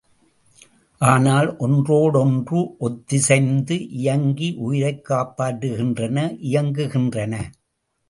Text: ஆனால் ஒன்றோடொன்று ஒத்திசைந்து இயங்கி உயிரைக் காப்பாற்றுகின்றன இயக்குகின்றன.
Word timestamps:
ஆனால் 1.01 1.57
ஒன்றோடொன்று 1.57 2.59
ஒத்திசைந்து 2.79 3.79
இயங்கி 3.91 4.53
உயிரைக் 4.57 5.05
காப்பாற்றுகின்றன 5.09 6.27
இயக்குகின்றன. 6.51 7.33